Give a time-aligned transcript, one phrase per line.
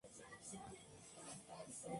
[0.01, 1.89] De todo".